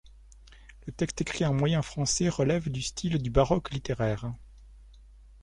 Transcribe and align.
Le 0.87 0.93
texte 0.93 1.21
écrit 1.21 1.45
en 1.45 1.53
moyen 1.53 1.83
français 1.83 2.27
relève 2.27 2.71
du 2.71 2.81
style 2.81 3.21
du 3.21 3.29
baroque 3.29 3.69
littéraire. 3.69 4.33